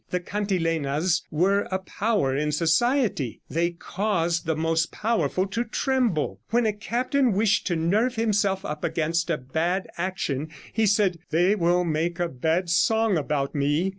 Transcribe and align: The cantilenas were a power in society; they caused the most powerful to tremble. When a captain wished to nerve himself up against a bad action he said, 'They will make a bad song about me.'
The 0.09 0.19
cantilenas 0.19 1.21
were 1.29 1.67
a 1.69 1.77
power 1.77 2.35
in 2.35 2.51
society; 2.51 3.39
they 3.51 3.69
caused 3.69 4.47
the 4.47 4.55
most 4.55 4.91
powerful 4.91 5.45
to 5.49 5.63
tremble. 5.63 6.39
When 6.49 6.65
a 6.65 6.73
captain 6.73 7.33
wished 7.33 7.67
to 7.67 7.75
nerve 7.75 8.15
himself 8.15 8.65
up 8.65 8.83
against 8.83 9.29
a 9.29 9.37
bad 9.37 9.85
action 9.99 10.49
he 10.73 10.87
said, 10.87 11.19
'They 11.29 11.53
will 11.53 11.83
make 11.83 12.19
a 12.19 12.27
bad 12.27 12.71
song 12.71 13.15
about 13.15 13.53
me.' 13.53 13.89